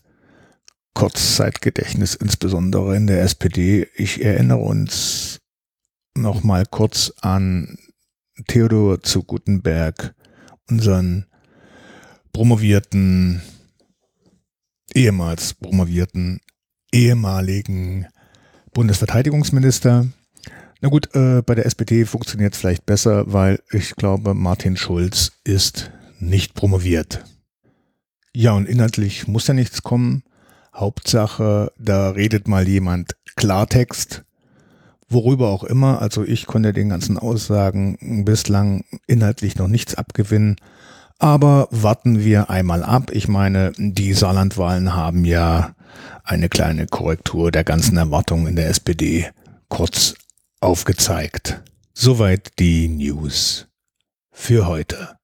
Kurzzeitgedächtnis, 0.93 2.15
insbesondere 2.15 2.95
in 2.95 3.07
der 3.07 3.21
SPD. 3.21 3.89
Ich 3.95 4.23
erinnere 4.23 4.59
uns 4.59 5.41
noch 6.15 6.43
mal 6.43 6.65
kurz 6.65 7.11
an 7.19 7.77
Theodor 8.47 9.03
zu 9.03 9.23
Gutenberg, 9.23 10.15
unseren 10.69 11.25
promovierten, 12.31 13.41
ehemals 14.95 15.53
promovierten, 15.55 16.39
ehemaligen 16.93 18.07
Bundesverteidigungsminister. 18.71 20.07
Na 20.83 20.89
gut, 20.89 21.15
äh, 21.15 21.41
bei 21.41 21.55
der 21.55 21.65
SPD 21.65 22.03
funktioniert 22.03 22.55
es 22.55 22.59
vielleicht 22.59 22.85
besser, 22.85 23.23
weil 23.31 23.61
ich 23.71 23.95
glaube, 23.95 24.33
Martin 24.33 24.75
Schulz 24.75 25.31
ist 25.45 25.91
nicht 26.19 26.55
promoviert. 26.55 27.23
Ja, 28.35 28.51
und 28.51 28.67
inhaltlich 28.67 29.25
muss 29.25 29.47
ja 29.47 29.53
nichts 29.53 29.83
kommen. 29.83 30.23
Hauptsache, 30.75 31.71
da 31.79 32.09
redet 32.09 32.49
mal 32.49 32.67
jemand 32.67 33.15
Klartext, 33.37 34.25
worüber 35.07 35.51
auch 35.51 35.63
immer. 35.63 36.01
Also 36.01 36.25
ich 36.25 36.47
konnte 36.47 36.73
den 36.73 36.89
ganzen 36.89 37.17
Aussagen 37.17 38.25
bislang 38.25 38.83
inhaltlich 39.07 39.55
noch 39.55 39.69
nichts 39.69 39.95
abgewinnen. 39.95 40.57
Aber 41.17 41.69
warten 41.71 42.19
wir 42.25 42.49
einmal 42.49 42.83
ab. 42.83 43.09
Ich 43.13 43.29
meine, 43.29 43.71
die 43.77 44.11
Saarlandwahlen 44.11 44.93
haben 44.93 45.23
ja 45.23 45.75
eine 46.25 46.49
kleine 46.49 46.87
Korrektur 46.87 47.51
der 47.51 47.63
ganzen 47.63 47.95
Erwartungen 47.95 48.47
in 48.47 48.57
der 48.57 48.67
SPD 48.67 49.29
kurz 49.69 50.15
aufgezeigt. 50.63 51.61
Soweit 51.93 52.57
die 52.57 52.87
News 52.87 53.67
für 54.31 54.65
heute. 54.65 55.17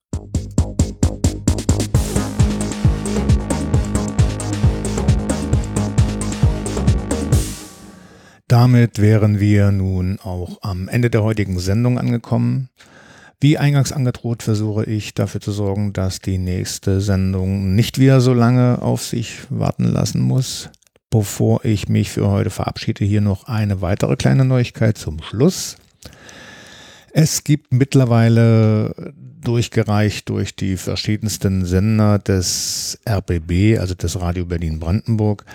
Damit 8.49 8.99
wären 8.99 9.39
wir 9.39 9.71
nun 9.71 10.19
auch 10.19 10.57
am 10.61 10.89
Ende 10.89 11.09
der 11.09 11.23
heutigen 11.23 11.57
Sendung 11.59 11.97
angekommen. 11.97 12.69
Wie 13.39 13.57
eingangs 13.57 13.93
angedroht, 13.93 14.43
versuche 14.43 14.83
ich 14.83 15.13
dafür 15.13 15.39
zu 15.39 15.53
sorgen, 15.53 15.93
dass 15.93 16.19
die 16.19 16.37
nächste 16.37 16.99
Sendung 16.99 17.75
nicht 17.75 17.97
wieder 17.97 18.19
so 18.19 18.33
lange 18.33 18.81
auf 18.81 19.05
sich 19.05 19.37
warten 19.49 19.85
lassen 19.85 20.19
muss. 20.19 20.69
Bevor 21.09 21.65
ich 21.65 21.89
mich 21.89 22.11
für 22.11 22.29
heute 22.29 22.51
verabschiede, 22.51 23.03
hier 23.03 23.21
noch 23.21 23.45
eine 23.45 23.81
weitere 23.81 24.15
kleine 24.15 24.45
Neuigkeit 24.45 24.97
zum 24.97 25.21
Schluss. 25.23 25.77
Es 27.11 27.43
gibt 27.43 27.73
mittlerweile 27.73 29.13
durchgereicht 29.41 30.29
durch 30.29 30.55
die 30.55 30.77
verschiedensten 30.77 31.65
Sender 31.65 32.19
des 32.19 32.99
RBB, 33.07 33.79
also 33.79 33.95
des 33.95 34.19
Radio 34.19 34.45
Berlin 34.45 34.79
Brandenburg, 34.79 35.45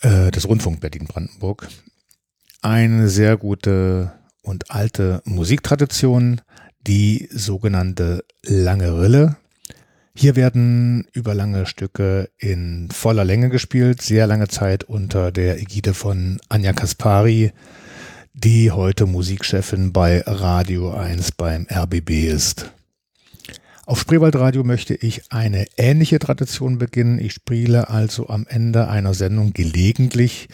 äh, 0.00 0.30
des 0.30 0.48
Rundfunk 0.48 0.80
Berlin 0.80 1.06
Brandenburg, 1.06 1.68
eine 2.62 3.08
sehr 3.08 3.36
gute 3.36 4.12
und 4.42 4.70
alte 4.70 5.22
Musiktradition, 5.24 6.40
die 6.86 7.28
sogenannte 7.32 8.24
Lange 8.42 9.00
Rille. 9.00 9.36
Hier 10.18 10.34
werden 10.34 11.06
überlange 11.12 11.66
Stücke 11.66 12.30
in 12.38 12.88
voller 12.90 13.22
Länge 13.22 13.50
gespielt, 13.50 14.00
sehr 14.00 14.26
lange 14.26 14.48
Zeit 14.48 14.84
unter 14.84 15.30
der 15.30 15.60
Ägide 15.60 15.92
von 15.92 16.40
Anja 16.48 16.72
Kaspari, 16.72 17.52
die 18.32 18.70
heute 18.70 19.04
Musikchefin 19.04 19.92
bei 19.92 20.22
Radio 20.22 20.94
1 20.94 21.32
beim 21.32 21.66
RBB 21.70 22.28
ist. 22.28 22.72
Auf 23.84 24.00
Spreewaldradio 24.00 24.64
möchte 24.64 24.94
ich 24.94 25.30
eine 25.32 25.66
ähnliche 25.76 26.18
Tradition 26.18 26.78
beginnen. 26.78 27.18
Ich 27.18 27.34
spiele 27.34 27.90
also 27.90 28.30
am 28.30 28.46
Ende 28.48 28.88
einer 28.88 29.12
Sendung 29.12 29.52
gelegentlich 29.52 30.48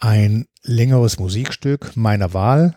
ein 0.00 0.44
längeres 0.62 1.18
Musikstück 1.18 1.96
meiner 1.96 2.34
Wahl 2.34 2.76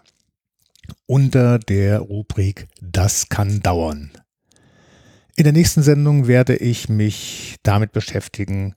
unter 1.06 1.60
der 1.60 2.00
Rubrik 2.00 2.70
Das 2.80 3.28
kann 3.28 3.60
dauern. 3.60 4.12
In 5.42 5.46
der 5.46 5.54
nächsten 5.54 5.82
Sendung 5.82 6.28
werde 6.28 6.56
ich 6.56 6.88
mich 6.88 7.56
damit 7.64 7.94
beschäftigen, 7.94 8.76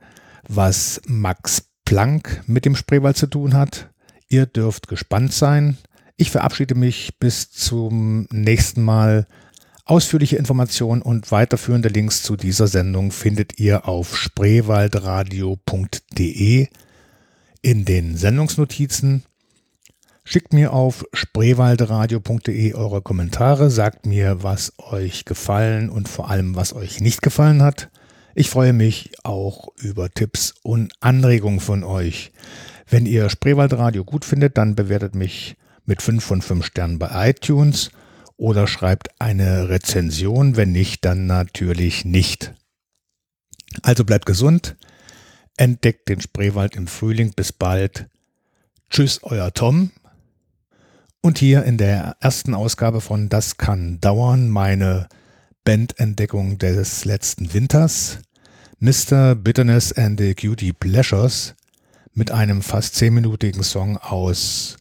was 0.48 0.98
Max 1.05 1.64
Planck 1.85 2.42
mit 2.46 2.64
dem 2.64 2.74
Spreewald 2.74 3.18
zu 3.18 3.27
tun 3.27 3.53
hat. 3.53 3.90
Ihr 4.31 4.46
dürft 4.46 4.88
gespannt 4.88 5.35
sein. 5.35 5.77
Ich 6.16 6.31
verabschiede 6.31 6.74
mich 6.74 7.18
bis 7.18 7.50
zum 7.50 8.27
nächsten 8.33 8.83
Mal. 8.83 9.27
Ausführliche 9.85 10.37
Informationen 10.37 11.03
und 11.03 11.31
weiterführende 11.31 11.90
Links 11.90 12.22
zu 12.22 12.35
dieser 12.35 12.66
Sendung 12.66 13.11
findet 13.11 13.61
ihr 13.61 13.87
auf 13.87 14.16
spreewaldradio.de 14.16 16.68
in 17.61 17.85
den 17.85 18.16
Sendungsnotizen 18.16 19.24
Schickt 20.26 20.54
mir 20.54 20.72
auf 20.72 21.04
spreewaldradio.de 21.12 22.72
eure 22.72 23.02
Kommentare, 23.02 23.70
sagt 23.70 24.06
mir, 24.06 24.42
was 24.42 24.72
euch 24.78 25.26
gefallen 25.26 25.90
und 25.90 26.08
vor 26.08 26.30
allem, 26.30 26.56
was 26.56 26.72
euch 26.72 27.00
nicht 27.00 27.20
gefallen 27.20 27.62
hat. 27.62 27.90
Ich 28.34 28.48
freue 28.48 28.72
mich 28.72 29.12
auch 29.22 29.68
über 29.76 30.08
Tipps 30.08 30.54
und 30.62 30.94
Anregungen 31.00 31.60
von 31.60 31.84
euch. 31.84 32.32
Wenn 32.88 33.04
ihr 33.04 33.28
Spreewaldradio 33.28 34.02
gut 34.02 34.24
findet, 34.24 34.56
dann 34.56 34.74
bewertet 34.74 35.14
mich 35.14 35.56
mit 35.84 36.00
5 36.00 36.24
von 36.24 36.40
5 36.40 36.64
Sternen 36.64 36.98
bei 36.98 37.30
iTunes 37.30 37.90
oder 38.38 38.66
schreibt 38.66 39.20
eine 39.20 39.68
Rezension. 39.68 40.56
Wenn 40.56 40.72
nicht, 40.72 41.04
dann 41.04 41.26
natürlich 41.26 42.06
nicht. 42.06 42.54
Also 43.82 44.04
bleibt 44.04 44.24
gesund, 44.24 44.76
entdeckt 45.58 46.08
den 46.08 46.22
Spreewald 46.22 46.76
im 46.76 46.87
Frühling. 46.87 47.34
Bis 47.34 47.52
bald. 47.52 48.08
Tschüss, 48.88 49.22
euer 49.22 49.52
Tom. 49.52 49.90
Und 51.24 51.38
hier 51.38 51.64
in 51.64 51.78
der 51.78 52.18
ersten 52.20 52.52
Ausgabe 52.52 53.00
von 53.00 53.30
Das 53.30 53.56
kann 53.56 53.98
dauern 53.98 54.50
meine 54.50 55.08
Bandentdeckung 55.64 56.58
des 56.58 57.06
letzten 57.06 57.54
Winters, 57.54 58.18
Mr. 58.78 59.34
Bitterness 59.34 59.90
and 59.90 60.20
the 60.20 60.34
Cutie 60.34 60.74
Pleasures, 60.74 61.54
mit 62.12 62.30
einem 62.30 62.60
fast 62.60 62.96
zehnminütigen 62.96 63.62
Song 63.62 63.96
aus 63.96 64.76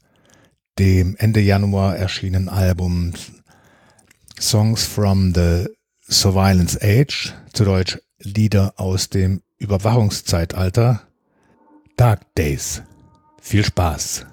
dem 0.79 1.15
Ende 1.17 1.39
Januar 1.39 1.95
erschienenen 1.95 2.49
Album 2.49 3.13
Songs 4.37 4.83
from 4.83 5.33
the 5.33 5.69
Surveillance 6.09 6.77
Age, 6.81 7.33
zu 7.53 7.63
Deutsch 7.63 7.97
Lieder 8.19 8.73
aus 8.75 9.09
dem 9.09 9.43
Überwachungszeitalter, 9.59 11.03
Dark 11.95 12.35
Days. 12.35 12.83
Viel 13.41 13.63
Spaß! 13.63 14.25